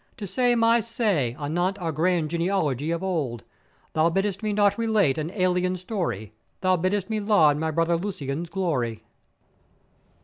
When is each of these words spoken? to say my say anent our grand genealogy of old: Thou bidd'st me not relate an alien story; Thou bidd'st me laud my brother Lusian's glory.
to 0.17 0.25
say 0.25 0.55
my 0.55 0.79
say 0.79 1.35
anent 1.39 1.77
our 1.79 1.91
grand 1.91 2.31
genealogy 2.31 2.89
of 2.89 3.03
old: 3.03 3.43
Thou 3.93 4.09
bidd'st 4.09 4.41
me 4.41 4.51
not 4.51 4.75
relate 4.75 5.19
an 5.19 5.29
alien 5.29 5.77
story; 5.77 6.33
Thou 6.61 6.75
bidd'st 6.75 7.07
me 7.11 7.19
laud 7.19 7.57
my 7.57 7.69
brother 7.69 7.95
Lusian's 7.95 8.49
glory. 8.49 9.03